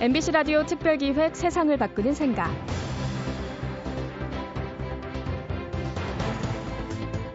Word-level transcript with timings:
MBC 0.00 0.32
라디오 0.32 0.64
특별기획 0.64 1.36
세상을 1.36 1.76
바꾸는 1.76 2.14
생각. 2.14 2.50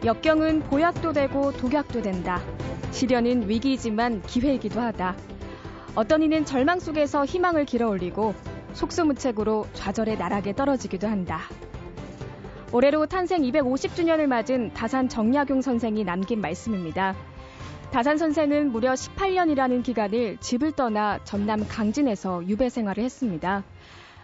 역경은 0.04 0.62
보약도 0.62 1.14
되고 1.14 1.52
독약도 1.52 2.02
된다. 2.02 2.42
시련은 2.90 3.48
위기이지만 3.48 4.24
기회이기도 4.24 4.82
하다. 4.82 5.16
어떤 5.94 6.24
이는 6.24 6.44
절망 6.44 6.80
속에서 6.80 7.24
희망을 7.24 7.66
길어올리고 7.66 8.34
속수무책으로 8.74 9.68
좌절의 9.74 10.18
나락에 10.18 10.54
떨어지기도 10.54 11.08
한다. 11.08 11.42
올해로 12.72 13.06
탄생 13.06 13.44
250주년을 13.44 14.26
맞은 14.26 14.74
다산 14.74 15.08
정약용 15.08 15.62
선생이 15.62 16.04
남긴 16.04 16.42
말씀입니다. 16.42 17.14
다산 17.92 18.18
선생은 18.18 18.72
무려 18.72 18.94
18년이라는 18.94 19.84
기간을 19.84 20.38
집을 20.38 20.74
떠나 20.74 21.24
전남 21.24 21.66
강진에서 21.68 22.46
유배 22.48 22.70
생활을 22.70 23.04
했습니다. 23.04 23.64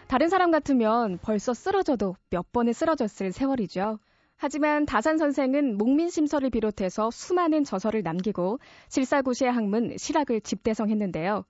다른 0.07 0.27
사람 0.27 0.51
같으면 0.51 1.20
벌써 1.21 1.53
쓰러져도 1.53 2.15
몇 2.29 2.51
번을 2.51 2.73
쓰러졌을 2.73 3.31
세월이죠. 3.31 3.99
하지만 4.35 4.85
다산 4.85 5.17
선생은 5.17 5.77
목민심서를 5.77 6.49
비롯해서 6.49 7.11
수많은 7.11 7.63
저서를 7.63 8.03
남기고 8.03 8.59
실사구시의 8.89 9.51
학문 9.51 9.95
실학을 9.98 10.41
집대성했는데요. 10.41 11.45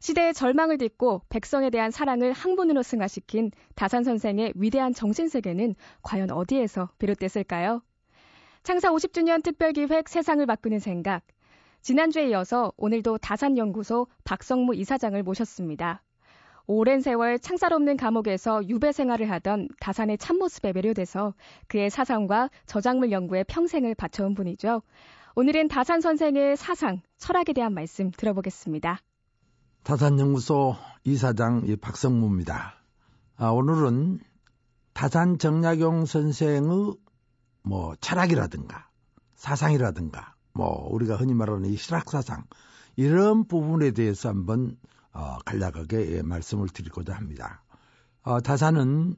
시대의 0.00 0.32
절망을 0.32 0.78
딛고 0.78 1.22
백성에 1.28 1.70
대한 1.70 1.90
사랑을 1.90 2.32
학문으로 2.32 2.82
승화시킨 2.82 3.50
다산 3.74 4.04
선생의 4.04 4.52
위대한 4.54 4.94
정신세계는 4.94 5.74
과연 6.02 6.30
어디에서 6.30 6.90
비롯됐을까요? 6.98 7.82
창사 8.62 8.90
50주년 8.90 9.42
특별기획 9.42 10.08
세상을 10.08 10.44
바꾸는 10.46 10.78
생각. 10.78 11.22
지난주에 11.88 12.28
이어서 12.28 12.70
오늘도 12.76 13.16
다산연구소 13.16 14.08
박성무 14.24 14.74
이사장을 14.74 15.22
모셨습니다. 15.22 16.02
오랜 16.66 17.00
세월 17.00 17.38
창살 17.38 17.72
없는 17.72 17.96
감옥에서 17.96 18.68
유배 18.68 18.92
생활을 18.92 19.30
하던 19.30 19.68
다산의 19.80 20.18
참모습에 20.18 20.74
매료돼서 20.74 21.32
그의 21.66 21.88
사상과 21.88 22.50
저작물 22.66 23.10
연구에 23.10 23.42
평생을 23.44 23.94
바쳐온 23.94 24.34
분이죠. 24.34 24.82
오늘은 25.34 25.68
다산 25.68 26.02
선생의 26.02 26.58
사상, 26.58 27.00
철학에 27.16 27.54
대한 27.54 27.72
말씀 27.72 28.10
들어보겠습니다. 28.10 28.98
다산연구소 29.82 30.76
이사장 31.04 31.74
박성무입니다. 31.80 32.74
아, 33.38 33.48
오늘은 33.48 34.20
다산 34.92 35.38
정약용 35.38 36.04
선생의 36.04 36.98
뭐 37.62 37.94
철학이라든가 38.02 38.90
사상이라든가 39.36 40.34
뭐 40.58 40.88
우리가 40.90 41.14
흔히 41.14 41.34
말하는 41.34 41.70
이 41.70 41.76
실학사상 41.76 42.42
이런 42.96 43.46
부분에 43.46 43.92
대해서 43.92 44.28
한번 44.28 44.76
어, 45.12 45.38
간략하게 45.44 46.16
예, 46.16 46.22
말씀을 46.22 46.68
드리고자 46.68 47.14
합니다. 47.14 47.62
어, 48.22 48.40
다산은 48.40 49.14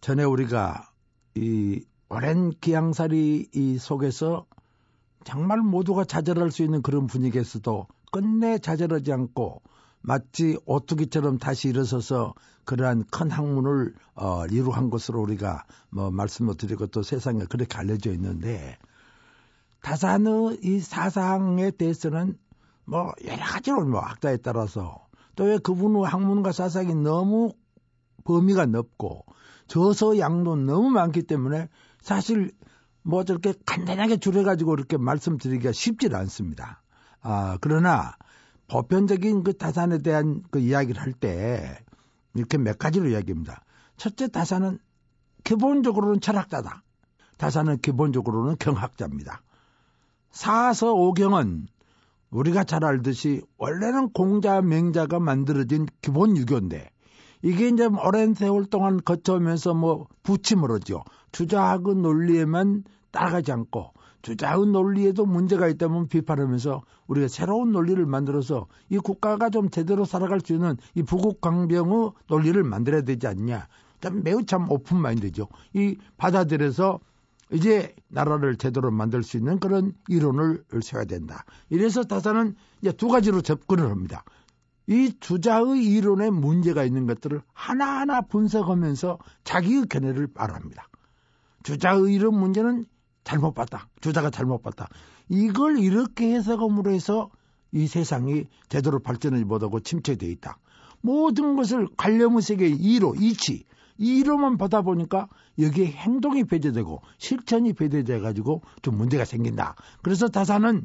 전에 0.00 0.24
우리가 0.24 0.90
이 1.34 1.84
오랜 2.08 2.48
기양살이 2.48 3.50
이 3.52 3.78
속에서 3.78 4.46
정말 5.24 5.58
모두가 5.58 6.04
좌절할 6.04 6.50
수 6.50 6.62
있는 6.62 6.80
그런 6.80 7.08
분위기에서도 7.08 7.86
끝내 8.10 8.58
좌절하지 8.58 9.12
않고 9.12 9.60
마치 10.00 10.56
오뚜기처럼 10.64 11.38
다시 11.38 11.68
일어서서 11.68 12.32
그러한 12.64 13.04
큰 13.10 13.30
학문을 13.30 13.94
어, 14.14 14.46
이루한 14.46 14.88
것으로 14.88 15.20
우리가 15.20 15.64
뭐 15.90 16.10
말씀을 16.10 16.56
드리고 16.56 16.86
또 16.86 17.02
세상에 17.02 17.44
그렇게 17.50 17.76
알려져 17.76 18.12
있는데 18.12 18.78
다산의 19.84 20.60
이 20.62 20.80
사상에 20.80 21.70
대해서는 21.70 22.38
뭐 22.86 23.12
여러 23.26 23.44
가지로 23.44 23.84
뭐 23.84 24.00
학자에 24.00 24.38
따라서 24.38 25.06
또 25.36 25.44
왜 25.44 25.58
그분의 25.58 26.04
학문과 26.04 26.52
사상이 26.52 26.94
너무 26.94 27.52
범위가 28.24 28.64
넓고 28.64 29.26
저서 29.66 30.18
양도 30.18 30.56
너무 30.56 30.88
많기 30.88 31.22
때문에 31.22 31.68
사실 32.00 32.52
뭐 33.02 33.24
저렇게 33.24 33.52
간단하게 33.66 34.16
줄여가지고 34.16 34.72
이렇게 34.74 34.96
말씀드리기가 34.96 35.72
쉽지 35.72 36.08
않습니다. 36.14 36.82
아, 37.20 37.58
그러나 37.60 38.16
보편적인 38.68 39.42
그 39.42 39.52
다산에 39.52 39.98
대한 39.98 40.42
그 40.50 40.60
이야기를 40.60 41.02
할 41.02 41.12
때 41.12 41.78
이렇게 42.34 42.56
몇 42.56 42.78
가지로 42.78 43.08
이야기합니다. 43.08 43.64
첫째 43.98 44.28
다산은 44.28 44.78
기본적으로는 45.44 46.20
철학자다. 46.22 46.82
다산은 47.36 47.78
기본적으로는 47.80 48.56
경학자입니다. 48.58 49.42
사서 50.34 50.94
오경은 50.94 51.68
우리가 52.30 52.64
잘 52.64 52.84
알듯이 52.84 53.42
원래는 53.56 54.10
공자 54.10 54.60
맹자가 54.60 55.20
만들어진 55.20 55.86
기본 56.02 56.36
유교인데 56.36 56.90
이게 57.42 57.68
이제 57.68 57.86
오랜 58.04 58.34
세월 58.34 58.64
동안 58.64 59.00
거쳐오면서 59.04 59.74
뭐 59.74 60.08
부침으로죠. 60.24 61.04
주자학의 61.30 61.94
논리에만 61.94 62.82
따라가지 63.12 63.52
않고 63.52 63.92
주자의 64.22 64.66
논리에도 64.66 65.24
문제가 65.24 65.68
있다면 65.68 66.08
비판하면서 66.08 66.82
우리가 67.06 67.28
새로운 67.28 67.70
논리를 67.70 68.04
만들어서 68.04 68.66
이 68.88 68.98
국가가 68.98 69.50
좀 69.50 69.70
제대로 69.70 70.04
살아갈 70.04 70.40
수 70.40 70.52
있는 70.52 70.76
이 70.96 71.04
부국강병의 71.04 72.10
논리를 72.26 72.60
만들어야 72.64 73.02
되지 73.02 73.28
않냐. 73.28 73.68
매우 74.24 74.44
참 74.44 74.68
오픈 74.68 74.96
마인드죠. 74.96 75.46
이 75.74 75.96
받아들여서 76.16 76.98
이제 77.52 77.94
나라를 78.08 78.56
제대로 78.56 78.90
만들 78.90 79.22
수 79.22 79.36
있는 79.36 79.58
그런 79.58 79.92
이론을 80.08 80.64
세워야 80.82 81.04
된다. 81.04 81.44
이래서 81.70 82.04
다사는 82.04 82.54
이제 82.80 82.92
두 82.92 83.08
가지로 83.08 83.42
접근을 83.42 83.90
합니다. 83.90 84.24
이 84.86 85.14
주자의 85.18 85.84
이론에 85.84 86.30
문제가 86.30 86.84
있는 86.84 87.06
것들을 87.06 87.40
하나하나 87.52 88.20
분석하면서 88.22 89.18
자기의 89.44 89.86
견해를 89.86 90.28
말합니다. 90.34 90.88
주자의 91.62 92.12
이론 92.12 92.38
문제는 92.38 92.84
잘못 93.24 93.54
봤다. 93.54 93.88
주자가 94.00 94.30
잘못 94.30 94.62
봤다. 94.62 94.88
이걸 95.28 95.78
이렇게 95.78 96.34
해석함으로 96.34 96.90
해서 96.90 97.30
이 97.72 97.86
세상이 97.86 98.46
제대로 98.68 99.00
발전하지 99.00 99.44
못하고 99.44 99.80
침체되어 99.80 100.28
있다. 100.28 100.58
모든 101.00 101.56
것을 101.56 101.88
관념의 101.96 102.42
세계의 102.42 102.76
이로, 102.76 103.14
이치, 103.14 103.64
이로만 103.98 104.56
보다 104.56 104.82
보니까 104.82 105.28
여기에 105.58 105.86
행동이 105.86 106.44
배제되고 106.44 107.02
실천이 107.18 107.72
배제돼 107.74 108.20
가지고 108.20 108.62
좀 108.82 108.96
문제가 108.96 109.24
생긴다. 109.24 109.76
그래서 110.02 110.28
다사는 110.28 110.84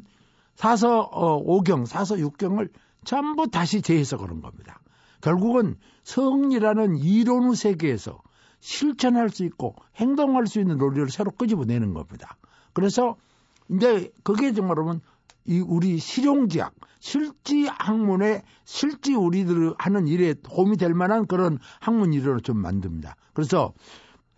사서 0.54 1.00
어, 1.00 1.42
5경, 1.42 1.86
사서 1.86 2.16
6경을 2.16 2.70
전부 3.04 3.48
다시 3.48 3.82
재해석하는 3.82 4.40
겁니다. 4.40 4.80
결국은 5.20 5.76
성이라는 6.04 6.96
이론의 6.98 7.56
세계에서 7.56 8.20
실천할 8.60 9.30
수 9.30 9.44
있고 9.44 9.74
행동할 9.96 10.46
수 10.46 10.60
있는 10.60 10.78
논리를 10.78 11.08
새로 11.10 11.30
끄집어내는 11.30 11.94
겁니다. 11.94 12.36
그래서 12.72 13.16
이제 13.70 14.12
그게 14.22 14.52
정말로면 14.52 15.00
이 15.44 15.60
우리 15.60 15.98
실용지학, 15.98 16.74
실지 17.00 17.66
학문에 17.66 18.42
실지 18.64 19.14
우리들 19.14 19.74
하는 19.78 20.06
일에 20.06 20.34
도움이 20.34 20.76
될 20.76 20.94
만한 20.94 21.26
그런 21.26 21.58
학문 21.80 22.12
이론을 22.12 22.42
좀 22.42 22.58
만듭니다. 22.58 23.16
그래서 23.32 23.72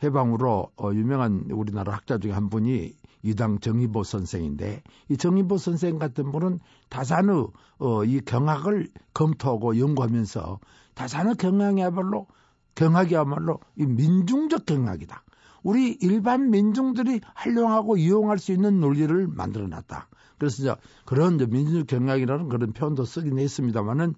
해방으로 0.02 0.70
어, 0.76 0.90
유명한 0.92 1.46
우리나라 1.50 1.92
학자 1.92 2.18
중에 2.18 2.32
한 2.32 2.48
분이 2.48 2.94
이당 3.22 3.60
정의보 3.60 4.02
선생인데 4.02 4.82
이 5.08 5.16
정의보 5.16 5.58
선생 5.58 5.98
같은 5.98 6.32
분은 6.32 6.58
다산의 6.88 7.46
어, 7.78 8.04
이 8.04 8.20
경학을 8.20 8.88
검토하고 9.14 9.78
연구하면서 9.78 10.58
다산의 10.94 11.36
경학이야말로 11.36 12.26
경학이야말로 12.74 13.60
이 13.76 13.86
민중적 13.86 14.66
경학이다. 14.66 15.22
우리 15.62 15.96
일반 16.00 16.50
민중들이 16.50 17.20
활용하고 17.34 17.96
이용할 17.96 18.38
수 18.38 18.52
있는 18.52 18.80
논리를 18.80 19.28
만들어 19.28 19.68
놨다. 19.68 20.08
그래서 20.42 20.60
이제 20.60 20.74
그런 21.04 21.36
이제 21.36 21.46
민주적 21.46 21.86
경향이라는 21.86 22.48
그런 22.48 22.72
표현도 22.72 23.04
쓰긴 23.04 23.38
했습니다만은 23.38 24.16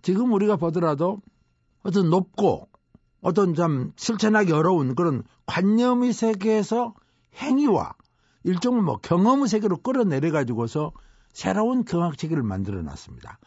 지금 0.00 0.32
우리가 0.32 0.54
보더라도 0.54 1.20
어떤 1.82 2.08
높고 2.08 2.68
어떤 3.20 3.54
좀 3.54 3.90
실천하기 3.96 4.52
어려운 4.52 4.94
그런 4.94 5.24
관념의 5.46 6.12
세계에서 6.12 6.94
행위와 7.34 7.94
일종의 8.44 8.82
뭐 8.82 8.98
경험의 8.98 9.48
세계로 9.48 9.78
끌어내려 9.78 10.30
가지고서 10.30 10.92
새로운 11.32 11.84
경학 11.84 12.16
체계를 12.16 12.44
만들어 12.44 12.80
놨습니다. 12.82 13.40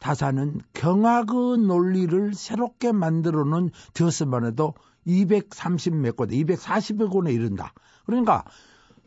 다사는 0.00 0.62
경학의 0.74 1.58
논리를 1.64 2.34
새롭게 2.34 2.90
만들어 2.90 3.44
놓은 3.44 3.70
디어스만 3.94 4.46
해도 4.46 4.74
230몇 5.06 6.16
권, 6.16 6.26
240여 6.30 7.08
권에 7.08 7.32
이른다. 7.32 7.72
그러니까 8.04 8.44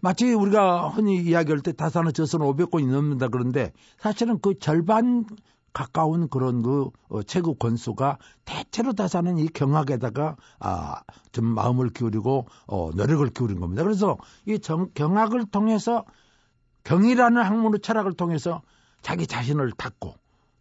마치 0.06 0.32
우리가 0.32 0.90
흔히 0.90 1.18
이야기할 1.18 1.62
때 1.62 1.72
다산의 1.72 2.14
저서는 2.14 2.46
500권이 2.46 2.92
넘는다 2.92 3.28
그런데 3.28 3.74
사실은 3.98 4.38
그 4.40 4.60
절반 4.60 5.26
가까운 5.74 6.30
그런 6.30 6.62
그 6.62 6.92
어, 7.10 7.24
체급 7.24 7.58
권수가 7.58 8.20
대체로 8.46 8.94
다산은 8.94 9.40
이 9.40 9.48
경학에다가 9.48 10.36
아, 10.60 11.02
좀 11.32 11.46
마음을 11.46 11.90
기울이고 11.90 12.46
어, 12.68 12.92
노력을 12.94 13.28
기울인 13.30 13.60
겁니다. 13.60 13.82
그래서 13.82 14.16
이 14.46 14.60
정, 14.60 14.92
경학을 14.94 15.48
통해서 15.48 16.06
경이라는 16.84 17.42
학문의 17.42 17.80
철학을 17.80 18.14
통해서 18.14 18.62
자기 19.02 19.26
자신을 19.26 19.72
닦고 19.72 20.14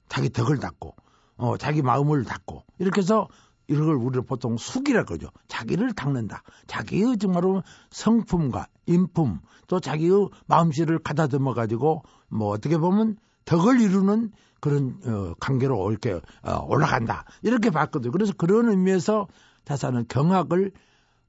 자기 0.09 0.31
덕을 0.31 0.59
닦고 0.59 0.97
어, 1.37 1.59
자기 1.59 1.83
마음을 1.83 2.25
닫고 2.25 2.65
이렇게 2.79 3.03
해서 3.03 3.29
이런 3.67 3.85
걸 3.85 3.97
우리가 3.97 4.25
보통 4.27 4.57
숙이라 4.57 5.05
그러죠. 5.05 5.29
자기를 5.49 5.93
닦는다. 5.93 6.43
자기의 6.67 7.19
정말로 7.19 7.63
성품과 7.91 8.69
인품 8.87 9.41
또 9.67 9.81
자기의 9.81 10.29
마음씨를 10.47 10.99
가다듬어 11.01 11.55
가지고 11.55 12.03
뭐 12.29 12.49
어떻게 12.49 12.79
보면 12.79 13.17
덕을 13.45 13.81
이루는 13.81 14.33
그런 14.61 14.99
어, 15.07 15.35
관계로 15.41 15.91
이렇게 15.91 16.21
어, 16.43 16.67
올라간다. 16.67 17.25
이렇게 17.43 17.71
봤거든요. 17.71 18.13
그래서 18.13 18.33
그런 18.37 18.71
의미에서 18.71 19.29
다사는 19.65 20.07
경악을 20.09 20.73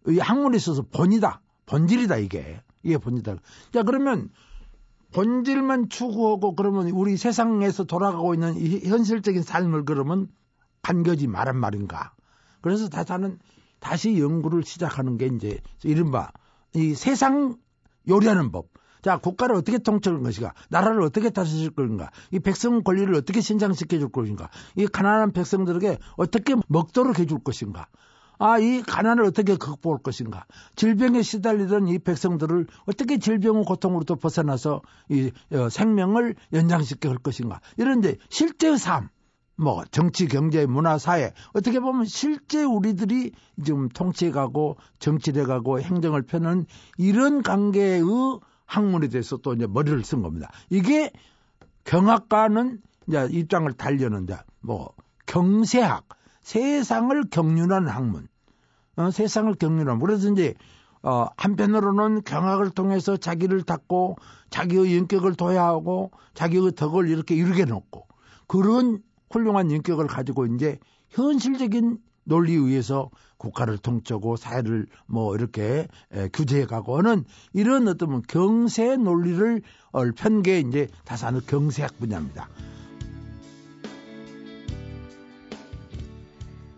이 0.08 0.20
학문에 0.20 0.56
있어서 0.58 0.84
본이다. 0.84 1.42
본질이다 1.66 2.18
이게. 2.18 2.62
이게 2.84 2.98
본질이다. 2.98 3.42
자 3.74 3.84
그러면 3.84 4.30
본질만 5.14 5.90
추구하고 5.90 6.56
그러면 6.56 6.90
우리 6.90 7.18
세상에서 7.18 7.86
돌아가고 7.86 8.34
있는 8.34 8.56
이 8.58 8.88
현실적인 8.88 9.42
삶을 9.42 9.86
그러면 9.86 10.28
간겨지 10.82 11.28
말한 11.28 11.58
말인가. 11.58 12.14
그래서 12.62 12.90
다사는 12.90 13.40
다시 13.80 14.20
연구를 14.20 14.64
시작하는 14.64 15.18
게 15.18 15.28
이제 15.28 15.60
이른바 15.84 16.32
이 16.76 16.94
세상 16.94 17.58
요리하는 18.08 18.52
법. 18.52 18.68
자, 19.02 19.18
국가를 19.18 19.56
어떻게 19.56 19.78
통치할 19.78 20.20
것인가? 20.22 20.54
나라를 20.70 21.04
어떻게 21.04 21.30
다스릴 21.30 21.70
것인가? 21.72 22.10
이 22.32 22.40
백성 22.40 22.82
권리를 22.84 23.14
어떻게 23.14 23.40
신장시켜 23.40 24.00
줄 24.00 24.10
것인가? 24.10 24.50
이 24.76 24.88
가난한 24.88 25.32
백성들에게 25.32 26.00
어떻게 26.18 26.56
먹도록 26.68 27.20
해줄 27.20 27.44
것인가? 27.44 27.88
아, 28.40 28.58
이 28.58 28.82
가난을 28.82 29.24
어떻게 29.24 29.56
극복할 29.56 30.02
것인가? 30.02 30.46
질병에 30.76 31.22
시달리던 31.22 31.88
이 31.88 32.00
백성들을 32.00 32.66
어떻게 32.86 33.20
질병의 33.20 33.64
고통으로부터 33.66 34.16
벗어나서 34.16 34.82
이 35.10 35.32
어, 35.52 35.70
생명을 35.70 36.36
연장시켜 36.52 37.10
할 37.10 37.18
것인가? 37.18 37.62
이런 37.78 38.02
데 38.02 38.16
실제 38.30 38.76
삶, 38.76 39.10
뭐 39.58 39.84
정치, 39.92 40.28
경제, 40.28 40.66
문화, 40.66 40.98
사회 40.98 41.34
어떻게 41.54 41.80
보면 41.80 42.06
실제 42.06 42.64
우리들이 42.64 43.32
지금 43.64 43.90
통치해가고 43.90 44.78
정치해가고 45.00 45.80
행정을 45.80 46.24
펴는 46.24 46.66
이런 46.98 47.42
관계의 47.42 48.04
학문에 48.66 49.08
대해서 49.08 49.38
또 49.38 49.54
이제 49.54 49.68
머리를 49.68 50.04
쓴 50.04 50.22
겁니다. 50.22 50.52
이게 50.70 51.12
경학과는 51.86 52.82
이제 53.08 53.28
입장을 53.32 53.72
달려는 53.74 54.28
자뭐 54.28 54.94
경세학 55.26 56.08
세상을 56.42 57.24
경륜하는 57.30 57.88
학문 57.88 58.28
어, 58.98 59.12
세상을 59.12 59.54
경륜하는 59.56 60.00
그래서 60.00 60.32
이제 60.32 60.54
어, 61.02 61.28
한편으로는 61.38 62.24
경학을 62.24 62.72
통해서 62.72 63.16
자기를 63.16 63.64
닦고 63.64 64.18
자기의 64.50 64.92
인격을 64.92 65.36
도야하고 65.36 66.12
자기의 66.34 66.74
덕을 66.76 67.10
이렇게 67.10 67.36
이루게 67.36 67.66
놓고 67.66 68.08
그런 68.48 69.02
훌륭한 69.30 69.72
인격을 69.72 70.08
가지고 70.08 70.46
이제 70.46 70.80
현실적인 71.10 72.00
논리에 72.26 72.56
의해서 72.56 73.10
국가를 73.38 73.78
통치하고 73.78 74.36
사회를 74.36 74.88
뭐 75.06 75.36
이렇게 75.36 75.88
에, 76.12 76.28
규제해가고 76.30 76.98
하는 76.98 77.24
이런 77.54 77.88
어떤 77.88 78.22
경세 78.24 78.96
논리를 78.98 79.62
편게 80.16 80.60
이제 80.60 80.88
다산의 81.06 81.42
경세학 81.48 81.98
분야입니다. 82.00 82.50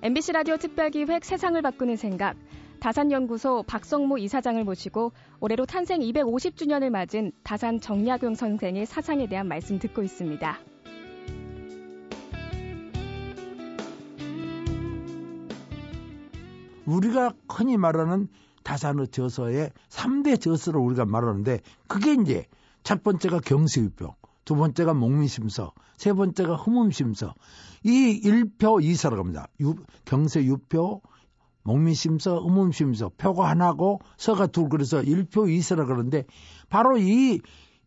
MBC 0.03 0.31
라디오 0.33 0.57
특별기획 0.57 1.25
세상을 1.25 1.59
바꾸는 1.61 1.95
생각 1.95 2.35
다산연구소 2.79 3.63
박성모 3.63 4.19
이사장을 4.19 4.63
모시고 4.63 5.11
올해로 5.39 5.65
탄생 5.65 6.01
250주년을 6.01 6.89
맞은 6.91 7.31
다산 7.43 7.79
정약용 7.79 8.35
선생의 8.35 8.85
사상에 8.85 9.27
대한 9.27 9.47
말씀 9.47 9.79
듣고 9.79 10.03
있습니다. 10.03 10.59
우리가 16.87 17.33
흔히 17.49 17.77
말하는 17.77 18.27
다산의 18.63 19.09
저서의 19.09 19.71
3대 19.89 20.41
저서를 20.41 20.79
우리가 20.79 21.05
말하는데 21.05 21.59
그게 21.87 22.13
이제 22.13 22.45
첫 22.83 23.03
번째가 23.03 23.39
경세유표, 23.39 24.15
두 24.45 24.55
번째가 24.55 24.93
목민심서, 24.93 25.73
세 25.97 26.13
번째가 26.13 26.55
흠음심서. 26.55 27.33
이 27.83 28.21
1표 28.23 28.81
2서라고 28.81 29.17
합니다. 29.17 29.47
유, 29.61 29.75
경세유표, 30.05 31.01
목민심서, 31.63 32.39
흠음심서. 32.39 33.11
표가 33.17 33.49
하나고 33.49 33.99
서가 34.17 34.47
둘 34.47 34.69
그래서 34.69 35.01
1표 35.01 35.29
2서라 35.29 35.85
그러는데 35.85 36.25
바로 36.69 36.97
이 36.97 37.39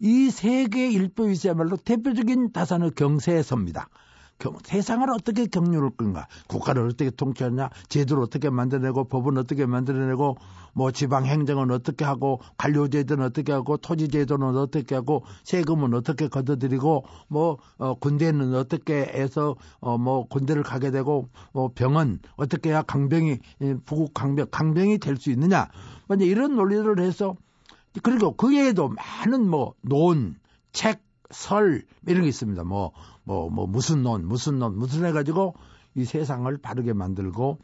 이 0.02 0.31
세 0.31 0.67
개의 0.67 0.94
1표 0.94 1.31
2서야말로 1.31 1.82
대표적인 1.85 2.52
다산의 2.52 2.93
경세서입니다. 2.93 3.88
세상을 4.64 5.08
어떻게 5.10 5.46
경륜할 5.46 5.90
건가? 5.90 6.26
국가를 6.48 6.87
어떻게 6.87 7.10
통치하냐? 7.10 7.70
제도를 7.88 8.22
어떻게 8.22 8.50
만들어내고 8.50 9.04
법은 9.04 9.38
어떻게 9.38 9.66
만들어내고 9.66 10.37
뭐 10.72 10.90
지방 10.92 11.26
행정은 11.26 11.70
어떻게 11.70 12.04
하고 12.04 12.40
관료제도는 12.56 13.25
어떻게 13.25 13.52
하고 13.52 13.76
토지제도는 13.76 14.56
어떻게 14.56 14.94
하고 14.94 15.25
세금은 15.44 15.94
어떻게 15.94 16.28
걷어들이고 16.28 17.04
뭐 17.28 17.58
어, 17.78 17.94
군대는 17.94 18.54
어떻게 18.54 19.02
해서 19.02 19.56
어, 19.81 19.98
뭐 19.98 20.26
군대를 20.28 20.62
가게 20.62 20.90
되고 20.90 21.28
뭐 21.52 21.70
병은 21.75 22.20
어떻게 22.37 22.70
해야 22.70 22.82
강병이 22.82 23.38
부국 23.84 24.14
강병 24.14 24.46
강병이 24.50 24.98
될 24.98 25.16
수 25.20 25.31
있느냐? 25.31 25.69
뭐 26.06 26.16
이제 26.16 26.25
이런 26.25 26.56
논리를 26.56 26.98
해서 27.00 27.37
그리고 28.02 28.34
그 28.37 28.48
외에도 28.48 28.88
많은 28.88 29.48
뭐 29.48 29.75
논, 29.82 30.37
책, 30.72 31.02
설 31.31 31.82
이런 32.06 32.23
게 32.23 32.29
있습니다. 32.29 32.65
뭐 32.65 32.93
뭐, 33.25 33.49
뭐, 33.49 33.67
무슨 33.67 34.03
논, 34.03 34.27
무슨 34.27 34.59
논, 34.59 34.77
무슨 34.77 35.05
해가지고 35.05 35.55
이 35.94 36.05
세상을 36.05 36.56
바르게 36.59 36.93
만들고 36.94 37.59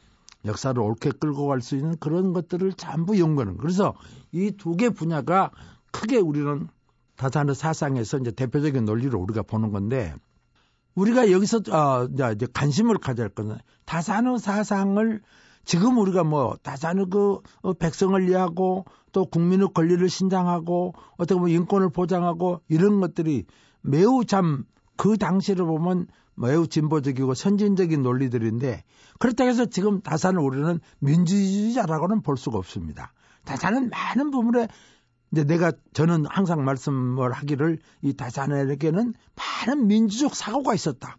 역사를 0.45 0.81
옳게 0.81 1.13
끌고 1.19 1.47
갈 1.49 1.61
수 1.61 1.75
있는 1.77 1.97
그런 1.99 2.33
것들을 2.33 2.73
전부 2.75 3.19
연구하는. 3.19 3.57
그래서 3.57 3.95
이 4.33 4.53
두 4.53 4.77
개 4.77 4.91
분야가 4.91 5.51
크게 5.91 6.19
우리는 6.19 6.69
다산의 7.17 7.55
사상에서 7.55 8.19
이제 8.19 8.31
대표적인 8.31 8.85
논리로 8.85 9.19
우리가 9.19 9.43
보는 9.43 9.73
건데 9.73 10.15
우리가 10.95 11.31
여기서 11.33 11.59
어, 11.73 12.05
이제 12.35 12.47
관심을 12.53 12.99
가져야 12.99 13.25
할 13.25 13.31
것은 13.31 13.59
다산의 13.87 14.39
사상을 14.39 15.21
지금 15.65 15.99
우리가 15.99 16.23
뭐 16.25 16.57
다산의 16.63 17.07
그 17.11 17.39
어, 17.63 17.73
백성을 17.73 18.25
위하고 18.27 18.85
또 19.13 19.25
국민의 19.25 19.69
권리를 19.75 20.09
신장하고 20.09 20.93
어떻게 21.17 21.39
보면 21.39 21.51
인권을 21.55 21.91
보장하고 21.91 22.61
이런 22.69 23.01
것들이 23.01 23.47
매우 23.87 24.25
참 24.25 24.65
그 24.97 25.17
당시를 25.19 25.65
보면 25.65 26.07
매우 26.35 26.67
진보적이고 26.67 27.35
선진적인 27.35 28.03
논리들인데 28.03 28.85
그렇다고 29.19 29.49
해서 29.49 29.67
지금 29.67 30.01
다산을 30.01 30.41
우리는 30.41 30.81
민주주의자라고는 30.99 32.23
볼 32.23 32.37
수가 32.37 32.59
없습니다. 32.59 33.13
다산은 33.45 33.91
많은 33.91 34.31
부분에 34.31 34.69
이제 35.33 35.45
내가 35.45 35.73
저는 35.93 36.27
항상 36.29 36.65
말씀을 36.65 37.33
하기를 37.33 37.79
이 38.03 38.13
다산에게는 38.15 39.15
많은 39.37 39.87
민주적 39.87 40.35
사고가 40.35 40.75
있었다. 40.75 41.17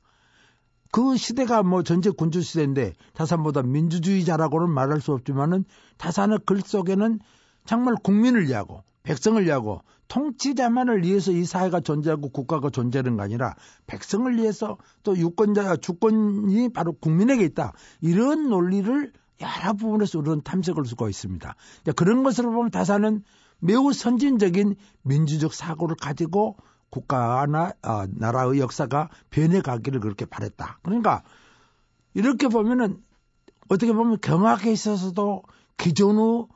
그 0.91 1.17
시대가 1.17 1.63
뭐 1.63 1.83
전제 1.83 2.09
군주 2.09 2.41
시대인데 2.41 2.93
다산보다 3.13 3.63
민주주의자라고는 3.63 4.69
말할 4.69 5.01
수 5.01 5.13
없지만은 5.13 5.65
다산의 5.97 6.39
글 6.45 6.61
속에는 6.61 7.19
정말 7.65 7.95
국민을 8.01 8.47
위하고 8.47 8.83
백성을 9.07 9.41
위하고 9.41 9.83
통치자만을 10.09 11.03
위해서 11.03 11.31
이 11.31 11.45
사회가 11.45 11.79
존재하고 11.79 12.27
국가가 12.27 12.69
존재하는 12.69 13.15
게 13.15 13.23
아니라 13.23 13.55
백성을 13.87 14.35
위해서 14.35 14.77
또 15.03 15.17
유권자 15.17 15.77
주권이 15.77 16.73
바로 16.73 16.91
국민에게 16.91 17.45
있다. 17.45 17.71
이런 18.01 18.49
논리를 18.49 19.13
여러 19.39 19.73
부분에서 19.73 20.19
우리는 20.19 20.41
탐색할 20.43 20.85
수가 20.85 21.07
있습니다. 21.07 21.55
그런 21.95 22.23
것으로 22.23 22.51
보면 22.51 22.69
다사는 22.69 23.23
매우 23.59 23.93
선진적인 23.93 24.75
민주적 25.03 25.53
사고를 25.53 25.95
가지고 25.95 26.57
국가나 26.89 27.71
어, 27.83 28.05
나라의 28.09 28.59
역사가 28.59 29.09
변해가기를 29.29 30.01
그렇게 30.01 30.25
바랬다. 30.25 30.79
그러니까 30.83 31.23
이렇게 32.13 32.49
보면은 32.49 33.01
어떻게 33.69 33.93
보면 33.93 34.19
경악에 34.19 34.69
있어서도 34.69 35.43
기존의 35.77 36.47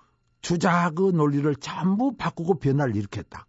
주자그 0.42 1.12
논리를 1.12 1.54
전부 1.56 2.16
바꾸고 2.16 2.56
변화를 2.56 2.96
일으켰다. 2.96 3.46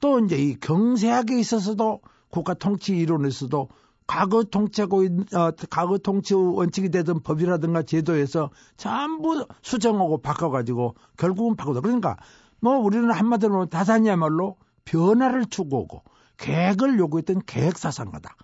또 0.00 0.18
이제 0.20 0.36
이 0.36 0.58
경제학에 0.58 1.38
있어서도 1.38 2.00
국가 2.30 2.54
통치 2.54 2.96
이론에서도 2.96 3.68
과거 4.06 4.44
통치하고 4.44 5.04
어, 5.34 5.50
과거 5.70 5.98
통치 5.98 6.34
원칙이 6.34 6.90
되던 6.90 7.22
법이라든가 7.22 7.82
제도에서 7.82 8.50
전부 8.76 9.46
수정하고 9.62 10.18
바꿔가지고 10.18 10.94
결국은 11.16 11.56
바꾸다. 11.56 11.80
그러니까 11.80 12.16
뭐 12.60 12.76
우리는 12.76 13.10
한마디로 13.10 13.66
다산이야말로 13.66 14.56
변화를 14.84 15.46
추구하고 15.46 16.02
계획을 16.36 16.98
요구했던 16.98 17.42
계획 17.46 17.78
사상가다. 17.78 18.36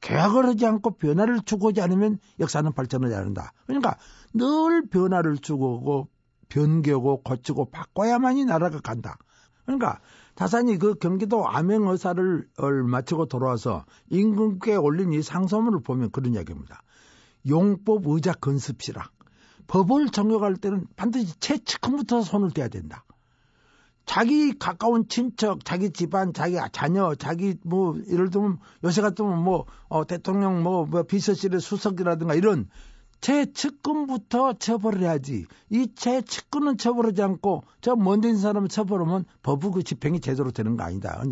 계획을 0.00 0.46
하지 0.46 0.66
않고 0.66 0.92
변화를 0.92 1.40
추구하지 1.40 1.80
않으면 1.80 2.18
역사는 2.38 2.72
발전하지 2.72 3.14
않는다. 3.14 3.52
그러니까 3.66 3.96
늘 4.32 4.86
변화를 4.88 5.38
추구하고 5.38 6.08
변개고 6.48 7.22
고치고 7.22 7.70
바꿔야만이 7.70 8.44
나라가 8.44 8.80
간다. 8.80 9.18
그러니까 9.64 10.00
다산이 10.34 10.78
그 10.78 10.94
경기도 10.94 11.48
암행의사를 11.48 12.48
마치고 12.88 13.26
돌아와서 13.26 13.84
임금께 14.08 14.76
올린 14.76 15.12
이 15.12 15.22
상소문을 15.22 15.80
보면 15.82 16.10
그런 16.10 16.34
이야기입니다. 16.34 16.82
용법 17.48 18.06
의자 18.06 18.32
건습시라. 18.32 19.10
법을 19.66 20.08
정역할 20.08 20.56
때는 20.56 20.86
반드시 20.96 21.38
최측근부터 21.38 22.22
손을 22.22 22.50
떼야 22.52 22.68
된다. 22.68 23.04
자기 24.06 24.58
가까운 24.58 25.06
친척, 25.06 25.66
자기 25.66 25.90
집안, 25.90 26.32
자기 26.32 26.56
자녀, 26.72 27.14
자기 27.14 27.56
뭐 27.62 27.94
예를 28.10 28.30
들면 28.30 28.58
요새 28.84 29.02
같으면 29.02 29.42
뭐 29.44 29.66
어, 29.88 30.06
대통령 30.06 30.62
뭐, 30.62 30.86
뭐 30.86 31.02
비서실의 31.02 31.60
수석이라든가 31.60 32.34
이런 32.34 32.70
최측근부터 33.20 34.54
처벌을 34.54 35.02
해야지. 35.02 35.46
이 35.70 35.92
최측근은 35.94 36.78
처벌하지 36.78 37.22
않고 37.22 37.64
저 37.80 37.96
먼데 37.96 38.28
있는 38.28 38.40
사람을 38.40 38.68
처벌하면 38.68 39.24
법의 39.42 39.72
그 39.72 39.82
집행이 39.82 40.20
제대로 40.20 40.50
되는 40.50 40.76
거 40.76 40.84
아니다. 40.84 41.22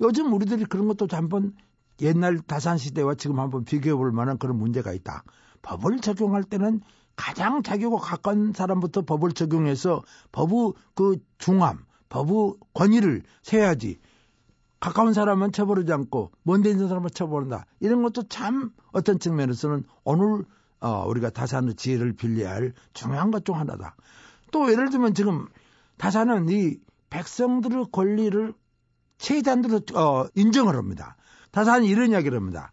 요즘 0.00 0.32
우리들이 0.32 0.64
그런 0.64 0.88
것도 0.88 1.06
한번 1.10 1.54
옛날 2.00 2.38
다산 2.40 2.78
시대와 2.78 3.14
지금 3.14 3.38
한번 3.38 3.64
비교해 3.64 3.94
볼 3.94 4.12
만한 4.12 4.38
그런 4.38 4.58
문제가 4.58 4.92
있다. 4.92 5.22
법을 5.62 6.00
적용할 6.00 6.44
때는 6.44 6.80
가장 7.14 7.62
자기와 7.62 7.98
가까운 7.98 8.52
사람부터 8.52 9.02
법을 9.02 9.32
적용해서 9.32 10.02
법의 10.32 10.72
그 10.94 11.16
중함, 11.38 11.84
법의 12.08 12.54
권위를 12.74 13.22
세야지. 13.42 13.98
가까운 14.78 15.14
사람은 15.14 15.52
처벌하지 15.52 15.92
않고 15.92 16.32
먼데 16.42 16.70
있는 16.70 16.88
사람은 16.88 17.08
처벌한다. 17.14 17.64
이런 17.80 18.02
것도 18.02 18.24
참 18.24 18.72
어떤 18.92 19.18
측면에서는 19.18 19.84
오늘 20.04 20.44
어, 20.80 21.06
우리가 21.08 21.30
다산의 21.30 21.74
지혜를 21.74 22.12
빌려야 22.14 22.52
할 22.52 22.72
중요한 22.92 23.30
것 23.30 23.44
중 23.44 23.56
하나다. 23.58 23.96
또 24.52 24.70
예를 24.70 24.90
들면 24.90 25.14
지금 25.14 25.46
다산은 25.98 26.48
이 26.48 26.78
백성들의 27.10 27.86
권리를 27.92 28.52
최단으로 29.18 29.80
어, 29.94 30.26
인정을 30.34 30.76
합니다. 30.76 31.16
다산이 31.50 31.88
이런 31.88 32.10
이야기를 32.10 32.36
합니다. 32.36 32.70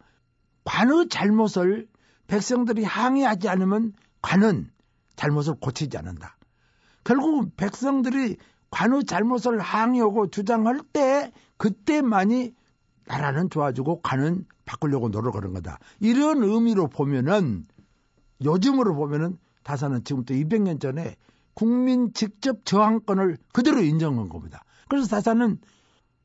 관의 0.65 1.07
잘못을 1.09 1.87
백성들이 2.27 2.83
항의하지 2.83 3.49
않으면 3.49 3.93
관은 4.21 4.69
잘못을 5.15 5.55
고치지 5.55 5.97
않는다. 5.97 6.37
결국 7.03 7.55
백성들이 7.55 8.37
관의 8.71 9.05
잘못을 9.05 9.59
항의하고 9.59 10.29
주장할 10.29 10.81
때 10.91 11.31
그때만이 11.57 12.53
나라는 13.05 13.49
좋아지고 13.49 14.01
관은 14.01 14.45
바꾸려고 14.65 15.09
노력하는 15.09 15.53
거다. 15.53 15.79
이런 15.99 16.41
의미로 16.43 16.87
보면은 16.87 17.67
요즘으로 18.43 18.95
보면은 18.95 19.37
다사는 19.63 20.03
지금부터 20.03 20.33
200년 20.33 20.79
전에 20.79 21.15
국민 21.53 22.13
직접 22.13 22.65
저항권을 22.65 23.37
그대로 23.53 23.81
인정한 23.81 24.29
겁니다. 24.29 24.63
그래서 24.89 25.07
다사는 25.07 25.59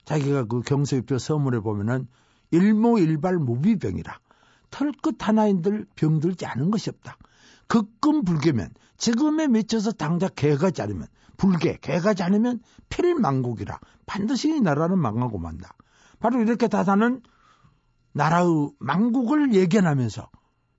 자기가 0.05 0.45
그 0.45 0.63
경서유표 0.63 1.19
서문에 1.19 1.61
보면은 1.61 2.09
일모일발 2.51 3.37
무비병이라 3.39 4.19
털끝 4.71 5.17
하나인들 5.27 5.87
병들지 5.95 6.47
않은 6.47 6.71
것이 6.71 6.91
없다. 6.91 7.17
극금 7.67 8.25
불개면 8.25 8.71
지금에 8.97 9.47
미쳐서 9.47 9.93
당장 9.93 10.31
개가지 10.35 10.83
않으면 10.83 11.07
불개 11.37 11.79
개가지 11.81 12.23
않으면 12.23 12.61
필망국이라 12.89 13.79
반드시 14.07 14.49
이 14.49 14.61
나라는 14.61 14.99
망하고 14.99 15.39
만다. 15.39 15.75
바로 16.19 16.41
이렇게 16.41 16.69
다사는 16.69 17.23
나라의 18.13 18.71
망국을 18.79 19.55
예견하면서 19.55 20.29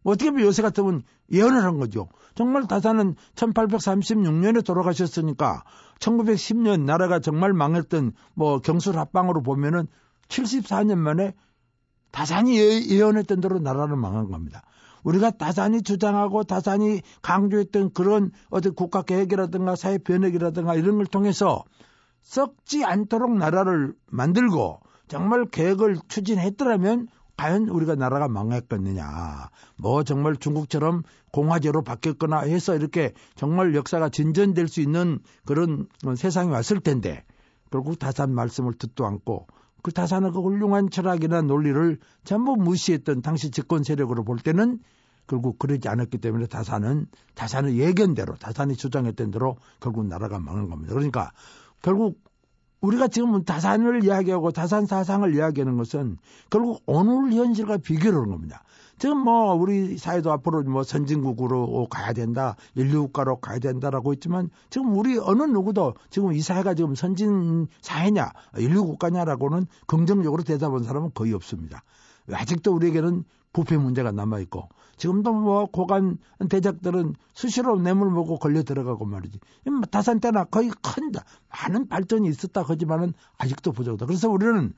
어떻게 0.04 0.32
보면 0.32 0.46
요새 0.46 0.62
같으면 0.62 1.04
예언을 1.32 1.64
한 1.64 1.78
거죠. 1.78 2.08
정말 2.36 2.68
다사는 2.68 3.16
1836년에 3.36 4.66
돌아가셨으니까 4.66 5.64
1910년 6.00 6.84
나라가 6.84 7.20
정말 7.20 7.54
망했던 7.54 8.14
뭐 8.34 8.60
경술 8.60 8.98
합방으로 8.98 9.42
보면은 9.42 9.88
74년 10.30 10.98
만에 10.98 11.34
다산이 12.12 12.58
예, 12.58 12.82
예언했던 12.88 13.42
대로 13.42 13.60
나라는 13.60 14.00
망한 14.00 14.30
겁니다. 14.30 14.64
우리가 15.04 15.32
다산이 15.32 15.84
주장하고 15.84 16.44
다산이 16.44 17.02
강조했던 17.22 17.94
그런 17.94 18.32
어떤 18.50 18.74
국가 18.74 19.02
계획이라든가 19.02 19.76
사회 19.76 19.98
변혁이라든가 19.98 20.76
이런 20.76 20.98
걸 20.98 21.06
통해서 21.06 21.64
썩지 22.22 22.84
않도록 22.84 23.38
나라를 23.38 23.94
만들고 24.08 24.82
정말 25.08 25.46
계획을 25.46 25.98
추진했더라면 26.08 27.08
과연 27.40 27.70
우리가 27.70 27.96
나라가 27.96 28.28
망했겠느냐. 28.28 29.50
뭐 29.78 30.04
정말 30.04 30.36
중국처럼 30.36 31.04
공화제로 31.32 31.84
바뀌었거나 31.84 32.42
해서 32.42 32.76
이렇게 32.76 33.14
정말 33.36 33.74
역사가 33.76 34.10
진전될 34.10 34.68
수 34.68 34.82
있는 34.82 35.20
그런 35.46 35.88
세상이 36.18 36.52
왔을 36.52 36.82
텐데 36.82 37.24
결국 37.72 37.98
다산 37.98 38.36
말씀을 38.36 38.74
듣도 38.74 39.06
않고 39.06 39.48
그 39.84 39.94
다산의 39.94 40.34
그 40.34 40.42
훌륭한 40.42 40.90
철학이나 40.90 41.42
논리를 41.42 41.98
전부 42.26 42.58
무시했던 42.58 43.22
당시 43.22 43.52
집권 43.52 43.84
세력으로 43.84 44.26
볼 44.26 44.40
때는 44.40 44.80
결국 45.26 45.60
그러지 45.60 45.88
않았기 45.88 46.18
때문에 46.18 46.48
다산은 46.48 47.08
다산의 47.36 47.80
예견대로 47.80 48.36
다산이 48.36 48.76
주장했던 48.76 49.32
대로 49.32 49.56
결국 49.80 50.06
나라가 50.08 50.40
망한 50.40 50.70
겁니다. 50.70 50.94
그러니까 50.94 51.32
결국 51.82 52.20
우리가 52.82 53.08
지금 53.08 53.44
다산을 53.44 54.04
이야기하고 54.06 54.52
다산 54.52 54.86
사상을 54.86 55.36
이야기하는 55.36 55.78
것은 55.78 56.18
결국 56.50 56.82
오늘 56.86 57.34
현실과 57.34 57.78
비교를 57.78 58.20
하는 58.20 58.32
겁니다. 58.32 58.64
지금 58.98 59.20
뭐 59.20 59.54
우리 59.54 59.98
사회도 59.98 60.32
앞으로 60.32 60.64
뭐 60.64 60.84
선진국으로 60.84 61.88
가야 61.90 62.12
된다, 62.12 62.56
인류국가로 62.76 63.38
가야 63.38 63.60
된다라고 63.60 64.12
했지만 64.12 64.50
지금 64.70 64.98
우리 64.98 65.18
어느 65.18 65.44
누구도 65.44 65.94
지금 66.10 66.34
이 66.34 66.42
사회가 66.42 66.74
지금 66.74 66.96
선진 66.96 67.68
사회냐, 67.82 68.32
인류국가냐라고는 68.58 69.68
긍정적으로 69.88 70.44
대답한 70.44 70.84
사람은 70.84 71.12
거의 71.14 71.34
없습니다. 71.34 71.84
아직도 72.32 72.74
우리에게는 72.76 73.24
부패 73.54 73.78
문제가 73.78 74.12
남아 74.12 74.40
있고 74.42 74.68
지금도 75.00 75.34
뭐 75.34 75.66
고관 75.66 76.18
대작들은 76.50 77.16
수시로 77.34 77.80
뇌물 77.80 78.12
먹고 78.12 78.38
걸려 78.38 78.64
들어가고 78.64 79.06
말이지. 79.06 79.40
다산 79.90 80.20
때나 80.20 80.44
거의 80.44 80.70
큰 80.70 81.12
많은 81.50 81.88
발전이 81.88 82.28
있었다 82.28 82.62
하지만은 82.62 83.14
아직도 83.38 83.72
부족하다. 83.72 84.06
그래서 84.06 84.30
우리는 84.30 84.74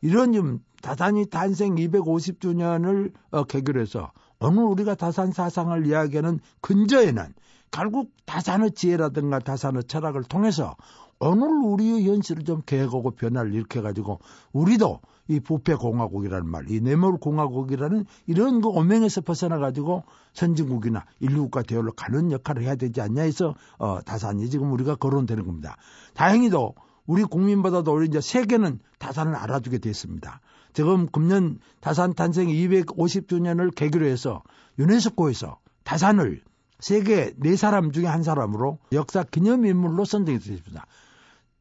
이런 0.00 0.32
좀 0.32 0.60
다산이 0.80 1.26
탄생 1.26 1.74
250주년을 1.74 3.12
어, 3.32 3.44
계기로 3.44 3.80
해서 3.80 4.12
오늘 4.38 4.64
우리가 4.64 4.94
다산 4.94 5.32
사상을 5.32 5.86
이야기하는 5.86 6.38
근저에는 6.60 7.34
결국 7.70 8.12
다산의 8.26 8.72
지혜라든가 8.72 9.40
다산의 9.40 9.84
철학을 9.84 10.22
통해서 10.22 10.76
오늘 11.18 11.48
우리의 11.48 12.06
현실을 12.06 12.44
좀 12.44 12.62
계획하고 12.64 13.10
변화를 13.12 13.52
일으켜가지고 13.54 14.20
우리도 14.52 15.00
이 15.28 15.40
부패공화국이라는 15.40 16.46
말, 16.46 16.70
이 16.70 16.80
뇌물공화국이라는 16.80 18.04
이런 18.26 18.60
그 18.60 18.68
오명에서 18.68 19.22
벗어나가지고 19.22 20.04
선진국이나 20.34 21.04
인류국가 21.20 21.62
대열로 21.62 21.92
가는 21.92 22.30
역할을 22.30 22.62
해야 22.62 22.74
되지 22.74 23.00
않냐 23.00 23.22
해서 23.22 23.54
어, 23.78 24.00
다산이 24.02 24.50
지금 24.50 24.72
우리가 24.72 24.96
거론되는 24.96 25.46
겁니다. 25.46 25.76
다행히도 26.14 26.74
우리 27.06 27.24
국민보다도 27.24 27.92
우리 27.92 28.06
이제 28.06 28.20
세계는 28.20 28.80
다산을 28.98 29.34
알아주게 29.34 29.78
됐습니다. 29.78 30.40
지금 30.72 31.06
금년 31.06 31.58
다산 31.80 32.14
탄생 32.14 32.48
250주년을 32.48 33.74
계기로 33.74 34.06
해서 34.06 34.42
유네스코에서 34.78 35.58
다산을 35.84 36.42
세계 36.80 37.32
네 37.36 37.56
사람 37.56 37.92
중에 37.92 38.06
한 38.06 38.22
사람으로 38.22 38.78
역사 38.92 39.22
기념인물로 39.22 40.04
선정했습니다. 40.04 40.86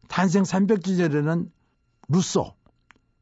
탄생 0.07 0.43
300주년에는 0.43 1.49
루소, 2.09 2.53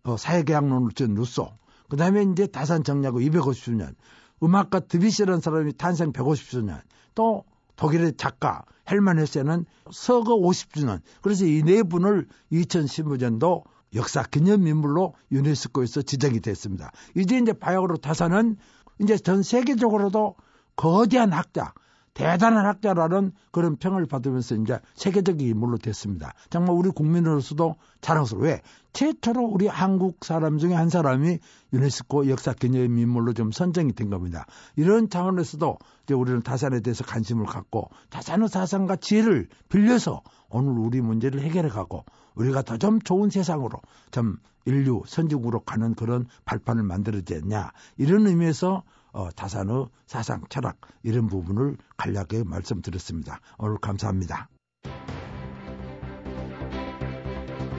어, 0.03 0.17
사회계약론을 0.17 0.91
쓴 0.98 1.13
루소, 1.13 1.51
그 1.89 1.98
다음에 1.98 2.24
이제 2.24 2.48
다산 2.48 2.84
정리하고 2.84 3.20
250주년, 3.20 3.96
음악가 4.43 4.79
드비시라는 4.79 5.41
사람이 5.41 5.74
탄생 5.74 6.12
150주년, 6.13 6.81
또 7.15 7.43
독일의 7.75 8.13
작가 8.17 8.63
헬만 8.89 9.20
헤세는 9.20 9.65
서거 9.91 10.38
50주년. 10.38 11.01
그래서 11.22 11.46
이 11.46 11.63
네 11.63 11.84
분을 11.84 12.27
2015년도 12.51 13.63
역사 13.96 14.24
기념 14.24 14.67
인물로 14.67 15.13
유네스코에서 15.31 16.01
지정이 16.03 16.39
됐습니다. 16.39 16.91
이제 17.15 17.38
이제 17.38 17.53
바야흐로 17.53 17.98
다산은 17.98 18.58
이제 19.00 19.17
전 19.17 19.43
세계적으로도 19.43 20.36
거대한 20.75 21.34
학자, 21.34 21.74
대단한 22.13 22.65
학자라는 22.65 23.32
그런 23.51 23.77
평을 23.77 24.06
받으면서 24.06 24.56
이제 24.56 24.80
세계적인 24.96 25.48
인물로 25.48 25.77
됐습니다. 25.77 26.34
정말 26.50 26.75
우리 26.75 26.89
국민으로서도 26.89 27.75
자랑스러워. 28.01 28.46
왜? 28.46 28.62
최초로 28.94 29.46
우리 29.46 29.68
한국 29.68 30.25
사람 30.25 30.58
중에 30.58 30.74
한 30.74 30.89
사람이 30.89 31.39
유네스코 31.72 32.30
역사 32.30 32.53
기념 32.53 32.98
인물로 32.98 33.34
좀 33.34 33.51
선정이 33.51 33.94
된 33.94 34.10
겁니다. 34.10 34.46
이런 34.75 35.10
차원에서도 35.10 35.77
이제 36.03 36.13
우리는 36.13 36.41
다산에 36.41 36.82
대해서 36.82 37.06
관심을 37.06 37.46
갖고 37.46 37.89
다산의 38.10 38.50
사상과 38.50 38.98
지혜를 38.98 39.48
빌려서 39.70 40.22
오늘 40.50 40.77
우리 40.77 41.00
문제를 41.00 41.41
해결해 41.41 41.70
가고 41.70 42.03
우리가 42.35 42.61
더 42.63 42.77
좀 42.77 43.00
좋은 43.01 43.29
세상으로 43.29 43.79
좀 44.11 44.38
인류 44.65 45.03
선진국으로 45.05 45.61
가는 45.61 45.93
그런 45.95 46.27
발판을 46.45 46.83
만들어야겠냐 46.83 47.71
이런 47.97 48.27
의미에서 48.27 48.83
어, 49.13 49.29
다산의 49.29 49.88
사상, 50.07 50.43
철학 50.50 50.77
이런 51.03 51.27
부분을 51.27 51.77
간략하게 51.97 52.43
말씀드렸습니다. 52.45 53.39
오늘 53.57 53.77
감사합니다. 53.77 54.50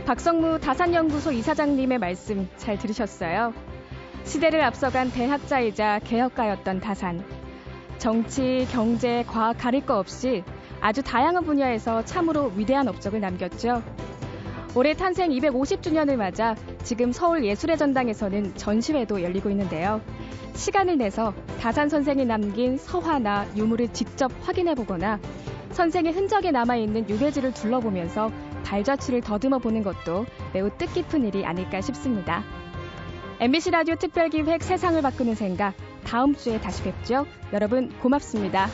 박성무 0.06 0.60
다산연구소 0.60 1.32
이사장님의 1.32 1.98
말씀 1.98 2.48
잘 2.56 2.76
들으셨어요? 2.76 3.54
시대를 4.24 4.62
앞서간 4.62 5.10
대학자이자 5.10 6.00
개혁가였던 6.00 6.80
다산. 6.80 7.24
정치, 7.98 8.66
경제, 8.72 9.24
과학 9.26 9.58
가릴 9.58 9.86
거 9.86 9.98
없이 9.98 10.44
아주 10.80 11.02
다양한 11.02 11.44
분야에서 11.44 12.04
참으로 12.04 12.52
위대한 12.56 12.88
업적을 12.88 13.20
남겼죠. 13.20 13.82
올해 14.74 14.94
탄생 14.94 15.30
250주년을 15.30 16.16
맞아 16.16 16.56
지금 16.82 17.12
서울 17.12 17.44
예술의 17.44 17.76
전당에서는 17.76 18.54
전시회도 18.56 19.22
열리고 19.22 19.50
있는데요. 19.50 20.00
시간을 20.54 20.96
내서 20.96 21.34
다산 21.60 21.88
선생이 21.88 22.24
남긴 22.24 22.78
서화나 22.78 23.46
유물을 23.54 23.92
직접 23.92 24.32
확인해 24.42 24.74
보거나 24.74 25.18
선생의 25.72 26.12
흔적에 26.12 26.50
남아있는 26.50 27.08
유배지를 27.08 27.52
둘러보면서 27.52 28.30
발자취를 28.64 29.20
더듬어 29.20 29.58
보는 29.58 29.82
것도 29.82 30.24
매우 30.54 30.70
뜻깊은 30.76 31.26
일이 31.26 31.44
아닐까 31.44 31.80
싶습니다. 31.80 32.42
MBC 33.40 33.72
라디오 33.72 33.96
특별기획 33.96 34.62
세상을 34.62 35.00
바꾸는 35.02 35.34
생각 35.34 35.74
다음 36.04 36.34
주에 36.34 36.60
다시 36.60 36.82
뵙죠. 36.82 37.26
여러분 37.52 37.90
고맙습니다. 38.00 38.68